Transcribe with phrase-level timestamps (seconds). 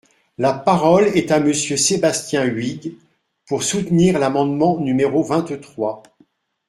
[0.39, 2.95] La parole est à Monsieur Sébastien Huyghe,
[3.45, 6.01] pour soutenir l’amendement numéro vingt-trois.